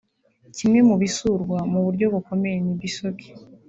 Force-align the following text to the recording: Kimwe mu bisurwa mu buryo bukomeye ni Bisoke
Kimwe 0.57 0.79
mu 0.87 0.95
bisurwa 1.01 1.57
mu 1.71 1.79
buryo 1.85 2.05
bukomeye 2.13 2.57
ni 2.65 2.73
Bisoke 2.81 3.27